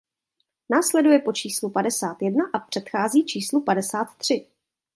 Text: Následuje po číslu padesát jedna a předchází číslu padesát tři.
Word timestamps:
Následuje 0.69 1.19
po 1.19 1.33
číslu 1.33 1.69
padesát 1.69 2.21
jedna 2.21 2.43
a 2.53 2.59
předchází 2.59 3.25
číslu 3.25 3.61
padesát 3.61 4.07
tři. 4.17 4.47